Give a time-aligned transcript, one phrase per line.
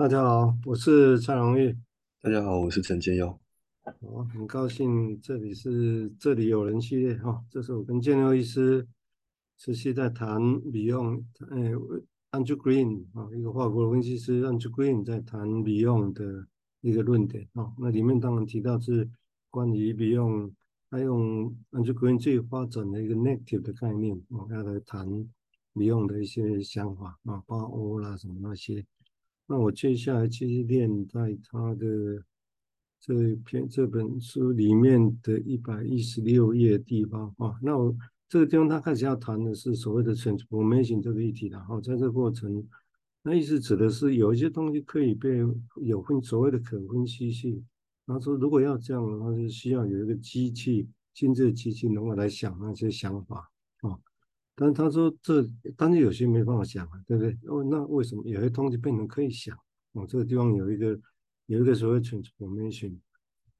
[0.00, 1.76] 大家好，我是蔡荣玉。
[2.22, 3.38] 大家好，我是陈建佑。
[3.82, 8.88] 好，很高兴这里是这里有人系列哈，这是我跟建佑医师
[9.58, 11.74] 持续在谈 Beyond，哎
[12.30, 16.46] ，Andrew Green 啊，一个法国的分析师 Andrew Green 在谈 Beyond 的
[16.80, 19.06] 一个论点啊，那里面当然提到是
[19.50, 20.52] 关于 Beyond，
[20.88, 25.06] 他用 Andrew Green 最发展的一个 negative 的概念啊，要来谈
[25.74, 28.86] Beyond 的一些想法啊，八 O 啦什么那些。
[29.50, 32.24] 那我接下来继续念在他的
[33.00, 37.58] 这一篇这本书里面的一百一十六页地方啊。
[37.60, 37.92] 那我
[38.28, 42.64] 这个地方他开始要谈的是所谓的 transformation 这个议题的哈，在这个过程，
[43.24, 45.40] 那意思指的是有一些东西可以被
[45.82, 47.66] 有分所谓的可分析性。
[48.06, 53.50] 他说如果要这样的话，就需要有一个机器，精致的机器能够来想那些想法。
[54.62, 55.42] 但他说这，
[55.74, 57.30] 但是有些没办法想啊，对不对？
[57.46, 59.56] 哦，那为什么有些东西变成可以想？
[59.92, 61.00] 哦，这个地方有一个
[61.46, 62.94] 有一个所谓 transformation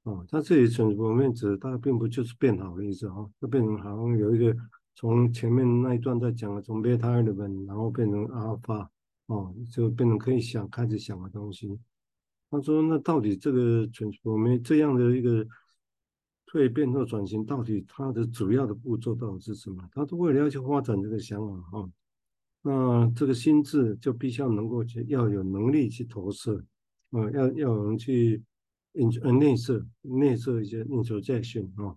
[0.03, 4.55] 啊，它这里 transformation 指的它并不就是变好的意思哈，它变成好像有一个
[4.93, 8.87] 从前面那一段在讲的，从 beta element 然后变成 alpha
[9.25, 11.79] 哦，就变成可以想开始想的东西。
[12.51, 15.47] 他说，那到底这个 transformation 这样的一个。
[16.51, 19.87] 蜕变或转型到底它的主要的步骤到底是什么？
[19.93, 21.89] 他都为了要去发展这个想法哈，
[22.61, 26.61] 那这个心智就必须要能够去要有能力去投射，
[27.11, 28.43] 啊，要要有人去
[28.91, 31.95] in 呃内射内射一些内设教训啊，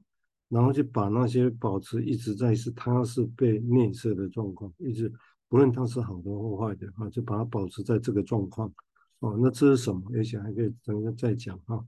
[0.48, 5.12] 然后去把那些保持一直在是它是被内射的状况，一直
[5.48, 8.72] 不论它是好的或坏的啊，就把它保持在这个状况，
[9.19, 10.00] 哦，那这是什么？
[10.16, 11.84] 也许还可以等一下再讲哈。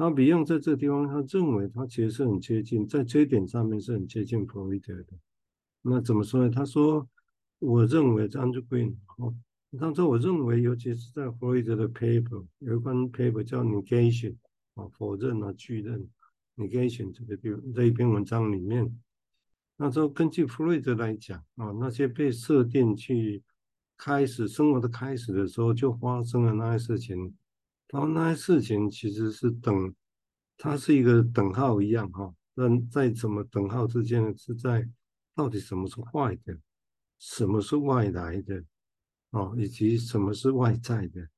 [0.00, 5.12] 那 Beyond 在这个地方，他认为他其实是很接近，在这一点上面是很接近弗洛伊德的。
[5.82, 6.48] 那怎么说呢？
[6.48, 7.06] 他说
[7.60, 9.34] ：“我认为 Andrew Green 哦，
[9.78, 14.36] 他说我认为，尤其是在弗洛伊德的 paper 有一关 paper 叫 Negation
[14.72, 16.08] 啊，否认啊，拒认
[16.56, 18.98] Negation 这个地这一篇文章里面，
[19.76, 23.42] 那时候根据弗洛伊德来讲啊，那些被设定去
[23.98, 27.34] 开始生活的开始的时候，就发生了那些事情。”
[27.92, 29.92] 然后那些事情其实是等，
[30.56, 32.32] 它是一个等号一样哈。
[32.54, 34.32] 那在怎么等号之间呢？
[34.36, 34.88] 是在
[35.34, 36.56] 到底什么是坏的，
[37.18, 38.62] 什么是外来的，
[39.30, 41.28] 哦，以及什么是外在的，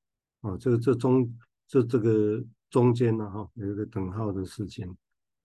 [0.40, 1.34] 哦，这个这中
[1.66, 4.94] 这这个中间呢哈，有一个等号的事情，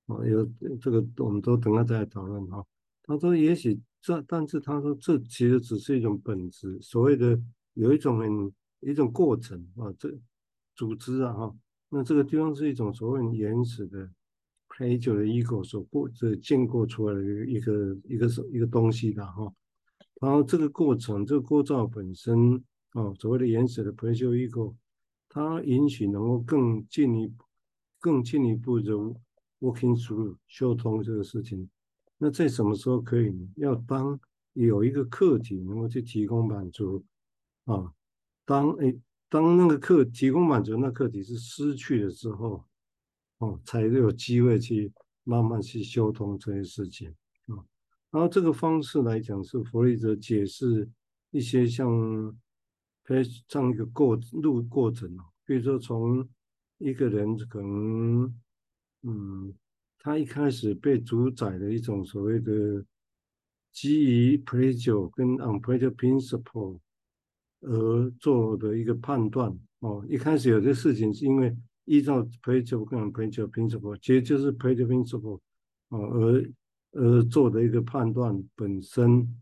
[0.07, 0.43] 哦，有
[0.81, 2.65] 这个我们都等下再来讨论哈。
[3.03, 7.39] 他说也许这，但是他说这其实只是一种本质，所谓的
[7.75, 10.13] 有一种很一种过程啊，这。
[10.77, 11.55] 组织啊，哈，
[11.89, 14.07] 那这个地方是一种所谓原始的
[14.69, 19.51] Plato 的 ego 所过这建构出来的一个一个一个一个东西的哈，
[20.21, 24.75] 然后这个过程这个构造本身啊，所谓的原始的培修 ego，
[25.27, 27.43] 它允许能够更进一步
[27.99, 28.93] 更进一步的
[29.59, 31.67] working through 修通这个事情，
[32.19, 33.49] 那在什么时候可以呢？
[33.55, 34.19] 要当
[34.53, 37.03] 有一个客体能够去提供满足
[37.65, 37.91] 啊，
[38.45, 38.99] 当诶。
[39.29, 42.63] 当那个客提供满足，那客体是失去了之后，
[43.39, 44.91] 哦，才有机会去
[45.25, 47.09] 慢慢去修通这些事情
[47.47, 47.59] 啊。
[48.09, 50.89] 然后这个方式来讲，是弗洛伊德解释
[51.31, 51.87] 一些像，
[53.03, 55.25] 这样一个过路过程啊。
[55.45, 56.25] 比如说，从
[56.77, 58.33] 一个人可能，
[59.01, 59.53] 嗯，
[59.99, 62.85] 他一开始被主宰的一种所谓的
[63.73, 66.79] 基于 Plato 跟 unpleasant principle。
[67.61, 75.39] 而做的一个判断哦，一开始有些事情是因为依照 Plato 跟 Plato principle，其实就是 Plato principle
[75.89, 76.51] 哦，而
[76.91, 79.41] 而做的一个判断本身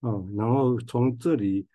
[0.00, 1.66] 哦，然后从这里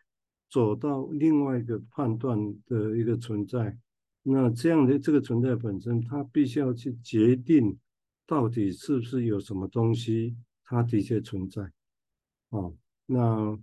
[0.50, 3.78] 走到另外一个判断的一个存在，
[4.22, 7.78] 那这样的这个存在本身，它必须要去决定
[8.26, 11.70] 到底是不是有什么东西它的确存在
[12.50, 12.74] 哦，
[13.06, 13.60] 那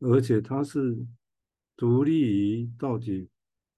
[0.00, 1.06] 而且它是。
[1.78, 3.28] 独立于到底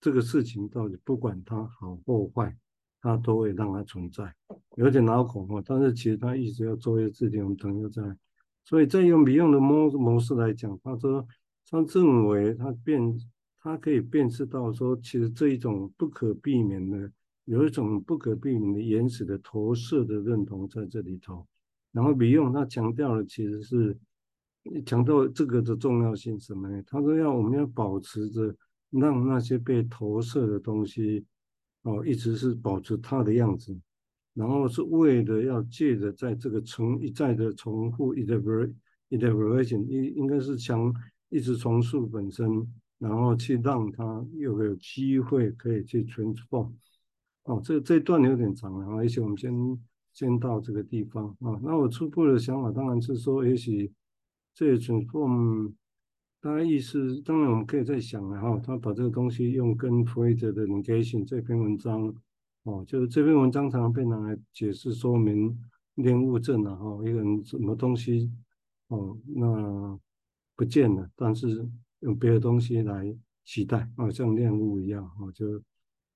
[0.01, 2.57] 这个事情到底不管它好或坏，
[3.03, 4.35] 它都会让它存在，
[4.77, 5.63] 有点绕口啊。
[5.67, 8.17] 但是其实它一直要做一些事情，我们等一下再。
[8.65, 11.27] 所以在用 Beyond 的模模式来讲，他说
[11.69, 13.21] 他认为他辨
[13.61, 17.13] 他可以辨识到说，其实这一种不可避免的，
[17.45, 21.47] 有一种不可避免的原始的投射的认同在这里头。
[21.93, 23.99] 然后 Beyond 他强调的其实是。
[24.85, 26.83] 强调这个的重要性什么呢？
[26.87, 28.55] 他说要我们要保持着
[28.91, 31.25] 让那些被投射的东西
[31.83, 33.75] 哦，一直是保持它的样子，
[34.35, 38.75] 然后是为了要借着在这个重一再的重复 iteration
[39.09, 40.93] iteration 应应该是强
[41.31, 42.47] 一直重塑本身
[42.99, 46.71] 然后去让它又有机会可以去 transform。
[47.45, 49.53] 哦，这这段有点长了啊，也许我们先
[50.13, 51.59] 先到这个地方啊。
[51.63, 53.91] 那我初步的想法当然是说，也许
[54.61, 55.75] 这也准我们。
[56.43, 62.15] 大概意思，当然我们可以再想了哈，他把这个东西用跟弗雷德的 negation 这篇文章，
[62.65, 65.59] 哦，就是这篇文章常常被拿来解释说明
[65.95, 68.31] 恋物症啊，哈，一个人什么东西，
[68.89, 69.99] 哦，那
[70.57, 71.67] 不见了，但是
[72.01, 75.63] 用别的东西来取代，啊，像恋物一样，啊，就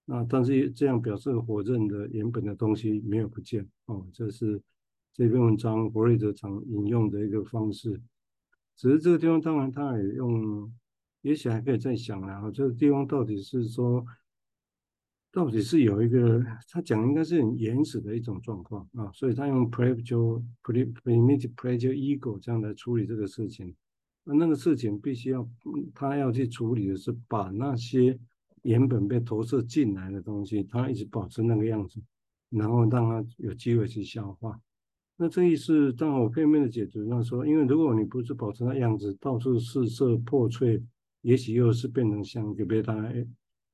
[0.04, 4.60] 那但是这样表示火刃的原本的东西没有不见，哦，这是
[5.14, 8.00] 这篇文章弗雷德常引用的一个方式。
[8.76, 10.72] 只是这个地方，当然他也用，
[11.22, 12.50] 也许还可以再想了哈。
[12.50, 14.04] 这个地方到底是说，
[15.30, 23.74] 到底是有一个，他讲应该是很原始的一种状况啊，所以他用 primitive primitive pleasure ego 这样来处理这个事情。
[24.24, 25.48] 那那个事情必须要，
[25.94, 28.18] 他要去处理的是把那些
[28.62, 32.00] 原本被投射进来的东西，他一直保持那个样子，
[32.48, 34.58] 然后让他有机会去消化。
[35.16, 40.82] 那这意思，当然我片面的解读，那说，因为如果你不是保持那样子，到处四色破碎，
[41.20, 42.92] 也许又是变成像一个贝塔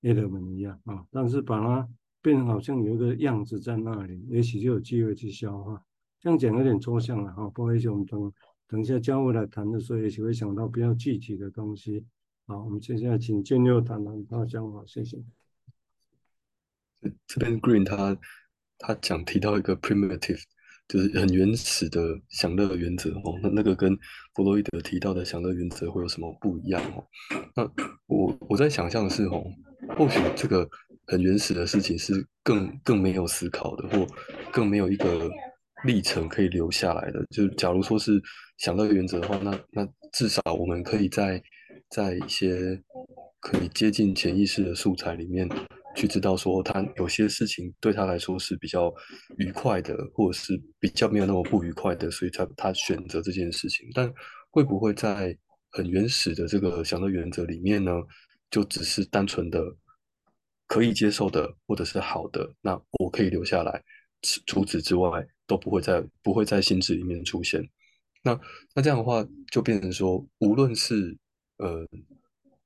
[0.02, 1.02] element 一样啊。
[1.10, 1.88] 但是把它
[2.20, 5.82] 变成好像有一个样子在那里，也许就有机会去消化。
[6.20, 7.48] 这样讲有点抽象了哈。
[7.48, 8.32] 不好意思，我们等
[8.68, 12.04] 等一下交回来谈的时候，也许会想到比较具体的东西。
[12.46, 15.16] 好，我们接下来请建佑谈谈他的想法，谢谢。
[17.26, 18.18] 这边 Green 他
[18.76, 20.42] 他讲提到一个 primitive。
[20.90, 22.00] 就是很原始的
[22.30, 23.96] 享乐原则哦，那那个跟
[24.34, 27.06] 弗洛伊德提到的享乐原则会有什么不一样哦？
[27.54, 27.62] 那
[28.08, 29.44] 我我在想象的是哦，
[29.96, 30.68] 或许这个
[31.06, 34.04] 很原始的事情是更更没有思考的，或
[34.50, 35.30] 更没有一个
[35.84, 37.24] 历程可以留下来的。
[37.30, 38.20] 就假如说是
[38.58, 41.40] 享乐原则的话，那那至少我们可以在
[41.88, 42.82] 在一些
[43.38, 45.48] 可以接近潜意识的素材里面。
[46.00, 48.90] 去知道说他有些事情对他来说是比较
[49.36, 53.86] 愉快的，或者是比较没有那么不愉快的，所以他他选择这件事情。
[53.92, 54.10] 但
[54.50, 55.36] 会不会在
[55.72, 57.92] 很原始的这个享乐原则里面呢，
[58.50, 59.62] 就只是单纯的
[60.66, 63.82] 可以接受的，或者是好的，那我可以留下来，
[64.46, 67.62] 除此之外都不会在不会在心智里面出现。
[68.22, 68.40] 那
[68.74, 71.14] 那这样的话就变成说，无论是
[71.58, 71.86] 呃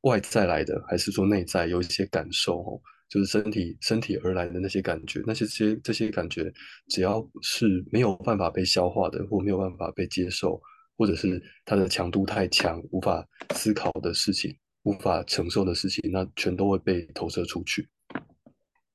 [0.02, 2.81] 外在来的，还是说内在有一些感受哦。
[3.09, 6.53] 就是身体身体而来的那些感觉，那些这些这些感觉，
[6.89, 10.61] 只要是没有办法被消化的，或没有办法被接受，
[10.97, 13.25] 或者是它的强度太强，无法
[13.55, 17.89] 思考的事情，无法承受的事情，那全都会被投射出去。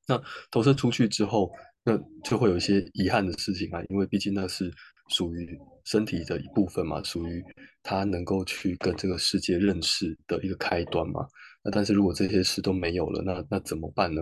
[0.08, 1.52] 那投射出去之后，
[1.84, 4.72] 那就会有一些遗憾的事情啊，因为毕竟那是
[5.10, 7.44] 属于身体的一部分嘛，属于
[7.84, 11.26] 它能够去跟这个世界认识的一个开端嘛。
[11.62, 14.22] 那但是如果这些事都没有了，那那怎么办呢？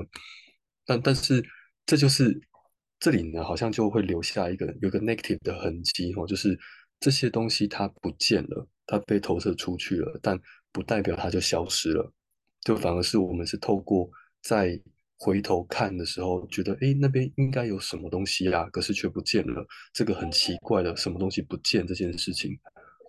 [0.85, 1.43] 但但是
[1.85, 2.39] 这就是
[2.99, 6.57] 这里呢，好像就会留下一个有个 negative 的痕迹哦，就是
[6.99, 10.39] 这些东西它不见了，它被投射出去了，但
[10.71, 12.11] 不代表它就消失了，
[12.61, 14.09] 就反而是我们是透过
[14.41, 14.81] 在
[15.19, 19.63] 回头看的时候，觉得诶，那边应该有什么东西啊，可是却不见了，
[19.93, 22.57] 这个很奇怪的什么东西不见这件事情，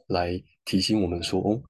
[0.08, 1.62] 来提醒我们说哦，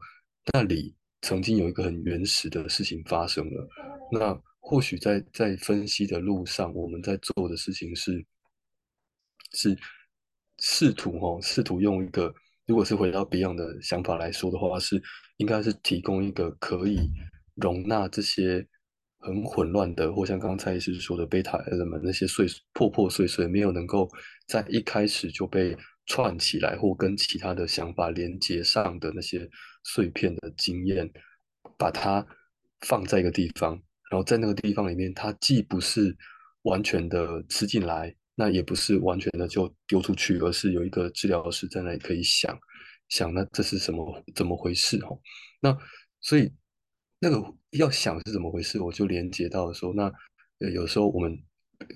[0.52, 0.97] 那里。
[1.22, 3.68] 曾经有一个很原始的事情发生了，
[4.12, 8.24] 那或许在在分析的路上，我们在做的事情是
[9.52, 9.76] 是
[10.58, 12.32] 试图哦，试图用一个，
[12.66, 15.02] 如果是回到 Beyond 的想法来说的话，是
[15.38, 16.98] 应该是提供一个可以
[17.56, 18.66] 容纳这些
[19.18, 24.08] 很混乱的，或像刚才也是说的贝塔 element 那些碎破破碎碎，没有能够
[24.46, 25.76] 在一开始就被。
[26.08, 29.48] 串起来或跟其他的想法连接上的那些
[29.84, 31.08] 碎片的经验，
[31.78, 32.26] 把它
[32.80, 33.72] 放在一个地方，
[34.10, 36.16] 然后在那个地方里面，它既不是
[36.62, 42.58] 完全的吃进来，那也不是完全的就丢出去，而是有一个治疗师在那里可以想
[43.08, 45.20] 想，那这是什么怎么回事哦？
[45.60, 45.76] 那
[46.20, 46.52] 所以
[47.20, 50.12] 那个要想是怎么回事，我就连接到说，那
[50.72, 51.38] 有时候我们。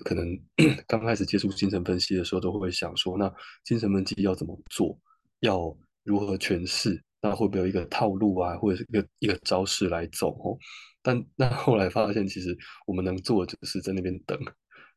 [0.05, 0.25] 可能
[0.87, 3.31] 刚开始接触精神分析的时候，都会想说，那
[3.63, 4.97] 精神分析要怎么做，
[5.39, 10.57] 要如何诠释，那会不会有一个套路啊，或者是一个一个招式来走哦？
[11.01, 14.39] 但那后来发现，其实我们能做的就是在那边等，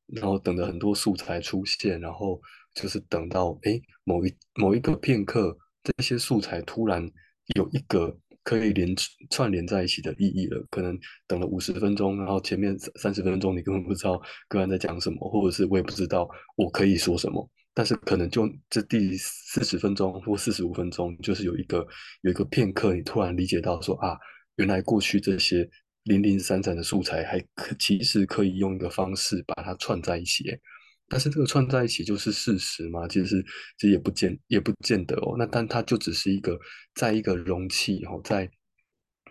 [0.07, 2.41] 然后等着很多素材出现，然后
[2.75, 7.11] 就是等到哎某一某一个片刻，这些素材突然
[7.57, 8.17] 有一个。
[8.47, 8.95] 可以连
[9.29, 10.65] 串联在一起的意义了。
[10.71, 17.51] 可能等了五十分钟，然后前面三十分钟你根本不知道个案在讲什么，或者是我也不知道我可以说什么。
[17.75, 21.87] 但是可能就这第四十分钟或四十五分钟，就是有一个
[22.23, 24.17] 有一个片刻，你突然理解到说啊，
[24.57, 25.69] 原来过去这些
[26.05, 30.45] 零零散散的素材还可其实可以用一个方式把它串在一起，
[31.09, 33.07] 但是这个串在一起就是事实吗？
[33.07, 33.41] 其实
[33.79, 35.37] 其实也不见也不见得哦。
[35.39, 36.59] 那但它就只是一个
[36.95, 38.51] 在一个容器哦，在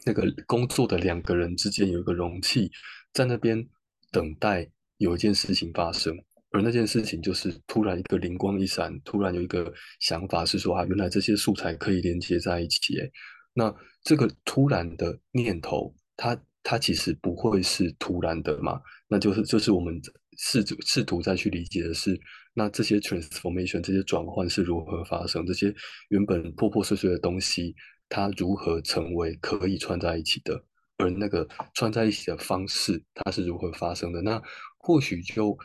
[0.05, 2.71] 那个工作的两个人之间有一个容器
[3.13, 3.67] 在那边
[4.11, 6.17] 等待有一件事情发生。
[6.51, 12.97] 而那件事情就是突然一个灵光一闪，突然有一个想法是说啊，原来这些素材可以连接在一起。
[12.97, 13.11] 诶，
[13.53, 18.79] 那这个突然的念头，它它其实不会是突然的嘛？
[19.09, 20.01] 那就是就是我们
[20.37, 22.19] 试图试图再去理解的是，
[22.53, 25.45] 那这些 transformation 这些转换是如何发生？
[25.45, 25.73] 这些
[26.09, 27.75] 原本破破碎碎的东西，
[28.09, 30.63] 它如何成为可以串在一起的？
[30.97, 34.21] 而那个串在一起的方式，它是如何发生的？
[34.21, 34.41] 那
[34.77, 35.57] 或许就。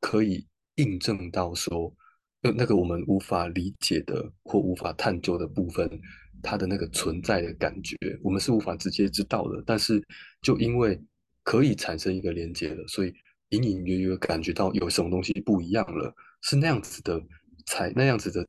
[0.00, 0.46] 可以
[0.76, 1.92] 印证到说，
[2.40, 5.90] 那那个我们无法理解的或无法探究的部分，
[6.40, 9.60] 它的那个存在的感觉，我们是无法直接知道的。
[9.66, 10.00] 但是，
[10.40, 10.96] 就因为
[11.42, 13.12] 可以产生一个连接了，所以
[13.50, 17.20] 隐隐约约感觉到有什么东西不一样了，是那样子的，
[17.66, 18.46] 才那样子的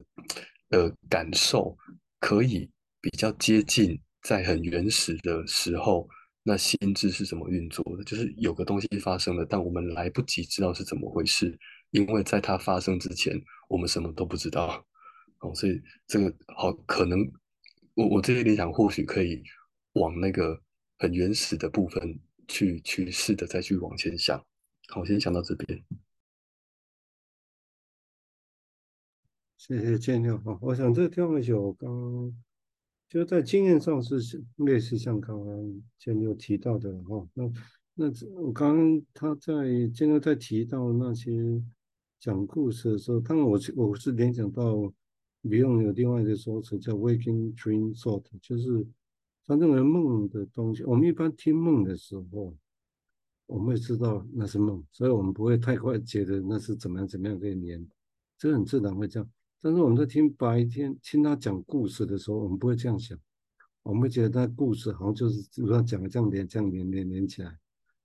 [0.70, 1.78] 呃感受，
[2.20, 2.70] 可以
[3.02, 6.08] 比较接近在很原始的时候。
[6.42, 8.04] 那心智是怎么运作的？
[8.06, 11.56] 就是有个东西发生了，但我们来不及知道是怎么回事，
[11.92, 14.84] 因为在它发生之前，我们什么都不知道。
[15.42, 17.20] 哦，所以这个好可能，
[17.94, 19.44] 我我这些联想或许可以
[19.94, 20.60] 往那个
[20.98, 24.44] 很原始的部分去去试着再去往前想。
[24.92, 25.84] 好，我先讲到这边。
[29.56, 30.36] 谢谢建佑。
[30.40, 32.44] 好，我想这个地方有我刚刚。
[33.08, 37.52] 就在经验上是类似像刚刚建佑提到的哈，那
[37.96, 38.06] 那
[38.36, 41.60] 我刚刚他在建佑在提到那些
[42.20, 44.76] 讲故事的时候，当然我我是联想到
[45.44, 48.86] Beyond 有另外一个说辞叫 Waking Dream Thought，就是
[49.46, 52.56] 他认为梦的东西，我们一般听梦的时候，
[53.50, 57.84] 我们会知道那是梦，所以我们不会太快觉得那是怎么样怎么样的念，
[58.38, 59.28] 这个很自然会这样。
[59.60, 63.18] 但是我们在听白天听他讲故事的时候，我们不会这样想，
[63.82, 67.58] 我们会觉得他故事好像就是如他讲的这样连这样连连连起来，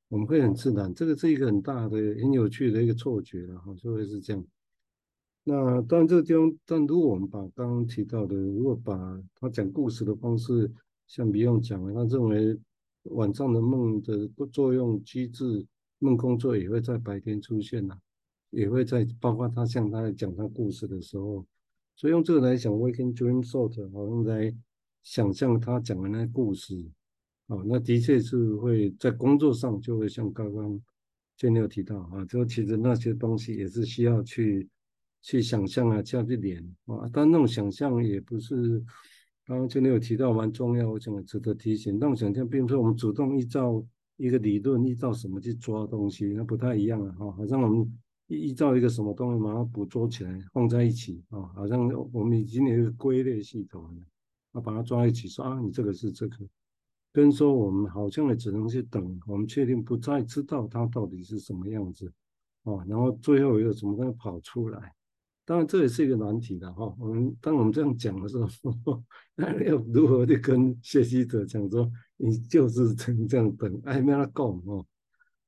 [0.08, 0.94] 我们会很自然。
[0.94, 4.42] 这个是一个很大的、很有趣的一个错觉了哈，就会是这样。
[5.44, 10.72] 那当然这个地方，但如果我们把刚刚提到的，如果把他讲故事的方式，
[11.06, 12.58] 像不用讲了，他认为
[13.10, 15.66] 晚上的梦的作用机制，
[15.98, 17.98] 梦工作也会在白天出现呐。
[18.50, 21.44] 也会在包括他向他讲他故事的时候，
[21.96, 24.54] 所以用这个来讲，Waking Dream Thought 好像来
[25.02, 26.76] 想象他讲的那故事，
[27.48, 30.80] 啊，那的确是会在工作上就会像刚刚
[31.36, 34.68] 建佑提到啊，就其实那些东西也是需要去
[35.20, 38.80] 去想象啊，这样去连啊，但那种想象也不是
[39.46, 41.98] 刚刚建佑提到蛮重要，我想值得提醒。
[41.98, 43.84] 那我想象，并不是我们主动依照
[44.16, 47.98] 一个理论依照什么去抓东西，那不太一样了哈，好像我们。
[48.28, 54.02] 依照一个什么东西，把它捕捉起来，放在一起啊，好像我们已经有一个归类系统了，
[54.52, 56.36] 啊，把它抓一起说啊，你这个是这个，
[57.12, 62.10] 跟说我们好像也只能去等，我们确定不再知道它到底是什么样子，
[62.62, 64.94] 哦，然后最后又怎么东西跑出来，
[65.44, 66.94] 当然这也是一个难题的哈。
[66.98, 69.02] 我们当我们这样讲的时候，
[69.34, 74.86] 那要如何去跟学习者讲说，你就是这样等，哎，没那讲哦。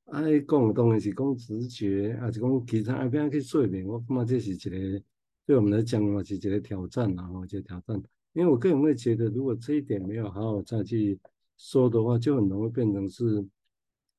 [0.06, 3.86] 爱讲的当然是讲直觉，还是讲其他爱边去说明？
[3.88, 5.02] 我感觉这是一个
[5.44, 8.00] 对我们来讲嘛，是一个挑战啊，一个挑战。
[8.32, 11.18] 因为我个人会觉得，如果这一点没有好好再去
[11.56, 13.44] 说的话，就很容易变成是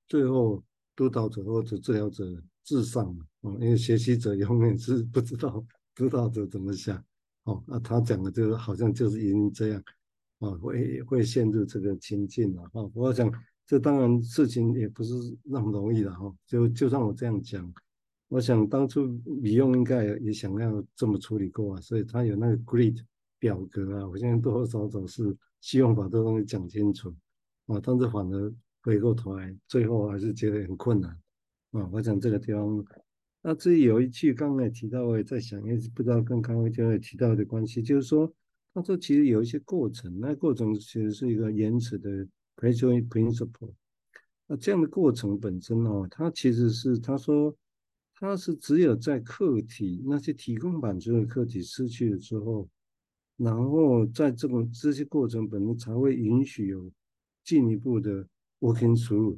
[0.08, 0.64] 最后
[0.96, 2.26] 督导者或者治疗者
[2.68, 3.06] 至上
[3.42, 7.02] 啊，因为学习者永远是不知道知道者怎么想。
[7.46, 9.82] 哦，那他讲的这个好像就是因为这样
[10.40, 12.84] 啊，会会陷入这个情境了啊。
[12.94, 13.32] 我想。
[13.70, 17.70] 这当然事情也不是那么容易的哈，就就算我这样讲，
[18.30, 19.06] 我想当初
[19.42, 22.98] 李用应该也想要这么处理过啊，所以他有那个 grid
[23.38, 27.14] 表格啊，我现在多多少少是希望把这东西讲清楚
[27.66, 31.20] 啊，但是反而回过头来，最后还是觉得很困难
[31.78, 31.90] 啊。
[31.92, 32.86] 我想这个地方，
[33.42, 38.34] 那至于有一句刚刚也提到，我也在想，也不知道跟刚刚就会提到的关系，就是说，
[38.74, 42.28] 他说其实有一些过程，那过程其实是一个延迟的。
[42.60, 43.76] Graduate principle，
[44.48, 47.56] 那这样的过程本身哦，它其实是他说，
[48.16, 52.68] 它是只有在客体那些提供满足的客体失去了之后，
[53.36, 56.92] 然后在这种这些过程本身才会允许有
[57.44, 58.28] 进一步的
[58.60, 59.38] working through。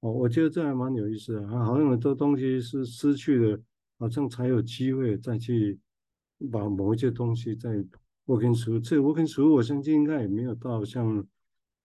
[0.00, 3.60] 哦，我觉得这还蛮有意思的啊，好像很多东西是失去了，
[3.98, 5.78] 好像才有机会再去
[6.50, 7.70] 把某一些东西再
[8.26, 8.80] working through。
[8.80, 11.26] 这 working through 我相信应该也没有到像。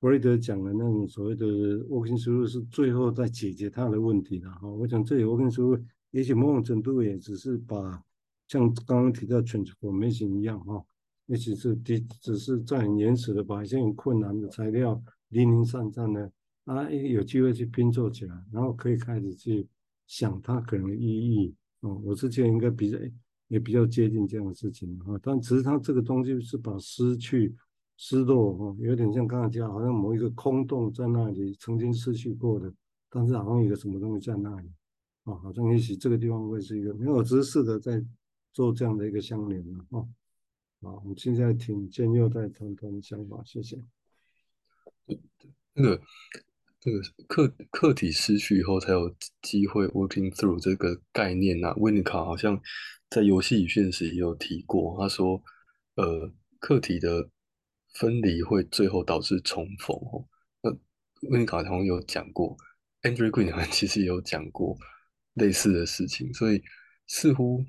[0.02, 1.48] 弗洛伊德讲的那种所谓的
[1.88, 4.68] working through 是最后在解决他的问题的哈。
[4.68, 5.82] 我想这里 working through
[6.12, 8.04] 也许某种程度也只是把
[8.48, 10.84] 像刚刚提到 transformation 一样哈，
[11.28, 16.32] 也许是只只是在很原始的把一些很困难的材料零零散散的
[16.66, 19.68] 啊，有机会去拼凑起来，然后可以开始去
[20.06, 21.56] 想它可能的意义。
[21.80, 22.98] 哦，我之前应该比较
[23.48, 27.56] 也比较接近这样的事情哈，但只是它这个东西是把失去。
[27.98, 32.70] 失落哈，有点像刚才讲，好像某一个空洞在那里曾经失去过的，
[33.10, 34.70] 但是好像有个什么东西在那里，
[35.24, 38.04] 啊，好像也许这个地方会是一个，因为我只是试着在
[38.52, 40.06] 做这样的一个相连了哈。
[40.82, 43.82] 好，我们现在请建佑在谈谈想法，谢谢。
[45.74, 46.02] 那个
[46.86, 52.62] 这个客客体失去以后才有机会 working through 这个概念啊，温尼卡好像
[53.10, 55.44] 在游戏与现实也有提过，他说，
[55.96, 57.30] 呃，客体的。
[57.98, 60.28] 分离会最后导致重逢哦。
[60.62, 60.70] 那
[61.30, 62.58] 温尼卡好像有讲过
[63.04, 64.78] ，Andrew Green 其实也有讲过
[65.36, 66.62] 类似的事情，所以
[67.08, 67.64] 似乎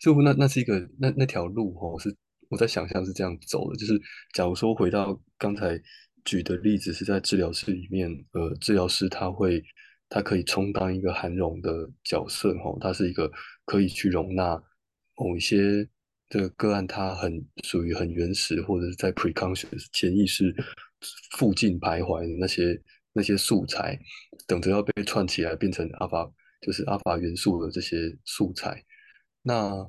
[0.00, 2.16] 似乎那那是一个那那条路哦，是
[2.48, 3.76] 我在想象是这样走的。
[3.76, 4.00] 就是
[4.32, 5.78] 假如说回到刚才
[6.26, 9.64] 举的例子，是在治疗室里面，呃，治疗师他会
[10.10, 13.32] 他可以充当一个涵容的角色哦，他是一个
[13.64, 14.62] 可以去容纳
[15.16, 15.88] 某一些。
[16.28, 20.52] 这个个案，它很属于很原始，或者是在 preconscious 潜意识
[21.38, 23.96] 附近徘徊的那些那些素材，
[24.44, 26.28] 等着要被串起来变成阿法，
[26.60, 28.84] 就是阿法元素的这些素材。
[29.42, 29.88] 那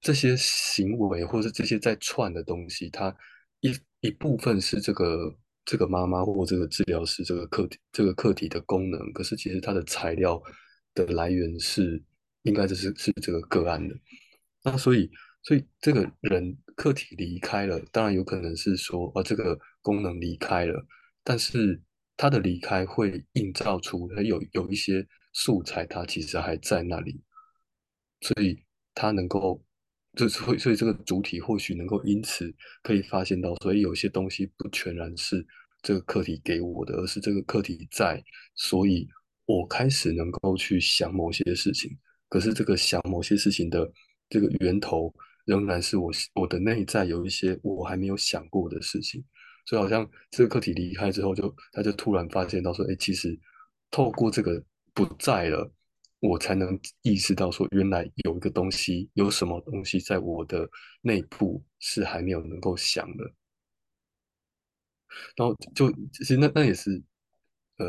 [0.00, 3.12] 这些行为或者这些在串的东西，它
[3.58, 5.36] 一一部分是这个
[5.68, 10.42] 这个妈妈或这个治疗师这个客体这个客体的功能，可是其实它的材料
[10.94, 12.02] 的来源是
[12.44, 13.94] 应该就是是这个个案的。
[14.64, 15.10] 那所以。
[15.40, 20.84] 所以这个人客体离开了，当然有可能是说，呃，这个功能离开了，
[21.22, 21.80] 但是
[22.16, 27.22] 他的离开会映照出他有有一些素材，它其实还在那里，
[28.20, 28.62] 所以
[28.94, 29.64] 他能够，
[30.14, 35.46] 就是会，所以这个主体或许能够因此可以发现到，所以有些东西不全然是
[35.82, 38.22] 这个课题给我的，而是这个课题在，
[38.54, 39.08] 所以
[39.46, 41.96] 我开始能够去想某些事情，
[42.28, 43.90] 可是这个想某些事情的
[44.28, 45.14] 这个源头。
[45.48, 49.24] 仍然是我我的内在有一些我还没有想过的事情，
[49.64, 53.34] 所以好像这个课题离开之后就，就他就突然发现到说，哎，其实
[53.90, 54.62] 透过这个
[54.92, 55.72] 不在了，
[56.20, 60.68] 我才能意识到说，原来有一个东西，有什么东西在我的
[61.00, 63.24] 内部是还没有能够想的。
[65.36, 67.02] 然后就其实那那也是，
[67.78, 67.86] 呃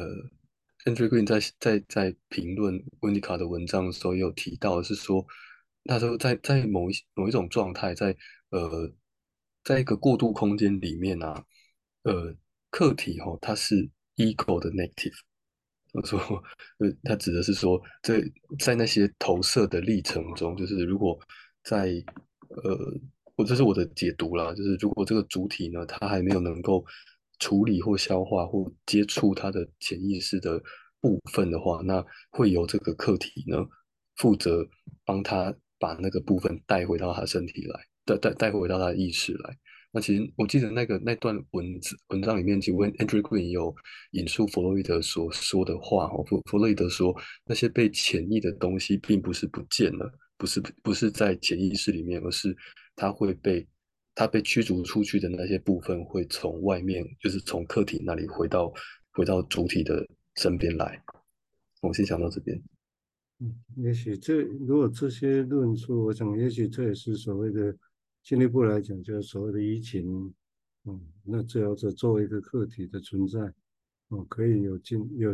[0.85, 5.25] ，Andrew Green 在在在评论温尼卡的文章的时候也有提到是说。
[5.85, 8.15] 他说在，在在某一某一种状态，在
[8.49, 8.93] 呃，
[9.63, 11.43] 在一个过渡空间里面啊，
[12.03, 12.35] 呃，
[12.69, 15.17] 客体哈、哦，它是 ego 的 negative。
[15.93, 16.19] 我说，
[16.77, 18.21] 呃，它指的是说，在
[18.59, 21.17] 在那些投射的历程中，就是如果
[21.63, 21.87] 在
[22.49, 22.99] 呃，
[23.39, 26.83] 我这是我的解读啦，就是如果这个主体呢，它还没有能够
[27.39, 30.61] 处理或消化或接触它的潜意识的
[30.99, 33.65] 部分的话，那会由这个客体呢
[34.17, 34.67] 负责
[35.05, 35.55] 帮他。
[35.81, 39.57] 把那个部分带回到他身体来，带带带回到他的意识来。
[39.93, 43.73] 那其实我记得那个那段文字文章里面，其实 Andrew Green 有
[44.11, 46.09] 引述弗洛伊德所说的话。
[46.27, 52.53] 弗弗洛伊德说，那些被潜意的东西，并不是不见了，不是不是在潜意识里面，而是
[52.99, 53.65] 他会被
[54.13, 58.73] 他被驱逐出去的那些部分，会从外面，就是从客体那里回到
[59.11, 61.01] 回到主体的身边来。
[61.81, 62.61] 我先讲到这边。
[63.39, 67.73] 嗯，也许这如果这些论述，我想也许这也是所谓的
[68.21, 70.33] 进一步来讲，就是所谓的移情。
[70.83, 73.39] 嗯，那治疗者作为一个客体的存在，
[74.09, 75.33] 哦，可以有进有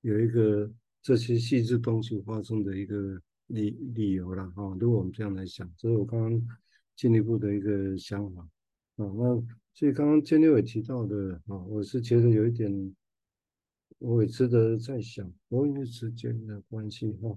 [0.00, 0.68] 有一个
[1.02, 4.76] 这些细致东西发生的一个理理由了哈、哦。
[4.80, 6.32] 如果我们这样来想，这是我刚刚
[6.96, 8.42] 进一步的一个想法。
[8.96, 12.94] 啊、那所以刚刚建六也提到的啊、我是觉得有一点。
[13.98, 17.34] 我也值得再想，我因为时间的关系哈，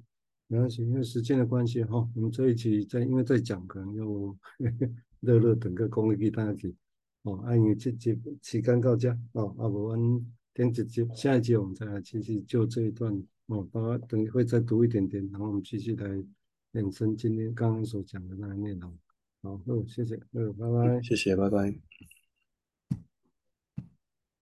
[0.48, 4.38] 没关系，因为时间的关系哈，我们这一期在因为在讲，可能又
[5.22, 6.76] 乐乐等个公益给大家去
[7.22, 16.22] 哦，按你这节时间到这哦，啊不，我们点几节，下一节我们再来继续就这一段哦，大家等会再读一点点，然后我们继续来
[16.74, 18.94] 延伸今天刚刚所讲的那个内容。
[19.42, 22.19] 好，谢谢，嗯，拜拜，谢谢，拜拜。